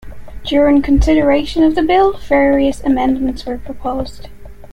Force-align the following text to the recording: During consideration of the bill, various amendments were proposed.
During 0.43 0.81
consideration 0.81 1.63
of 1.63 1.75
the 1.75 1.83
bill, 1.83 2.17
various 2.17 2.81
amendments 2.83 3.45
were 3.45 3.59
proposed. 3.59 4.29